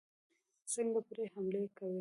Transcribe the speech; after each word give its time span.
څنګه 0.73 0.99
پرې 1.07 1.23
حملې 1.33 1.63
کوي. 1.77 1.89